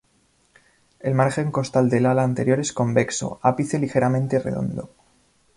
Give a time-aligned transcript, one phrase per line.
[0.99, 4.89] El margen costal del ala anterior es convexo, ápice ligeramente redondo.